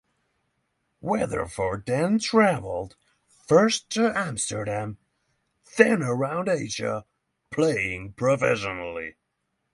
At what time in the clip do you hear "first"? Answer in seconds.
3.45-3.91